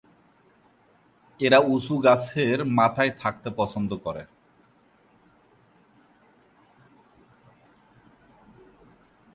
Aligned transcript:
এরা 1.39 1.59
উঁচু 1.65 1.95
গাছের 1.97 2.57
মাথায় 2.65 3.11
থাকতে 3.19 3.49
পছন্দ 3.57 3.91
করে। 4.03 4.23